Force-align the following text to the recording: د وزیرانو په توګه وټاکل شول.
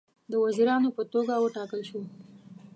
د 0.31 0.33
وزیرانو 0.43 0.89
په 0.97 1.03
توګه 1.13 1.33
وټاکل 1.37 1.81
شول. 1.89 2.03